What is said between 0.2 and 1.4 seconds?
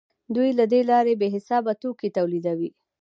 دوی له دې لارې بې